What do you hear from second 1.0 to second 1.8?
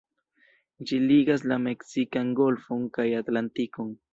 ligas la